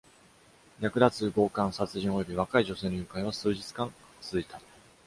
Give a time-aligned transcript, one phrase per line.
[0.79, 4.59] 略奪、強姦、殺人および若い女性の誘拐は数日間続いた。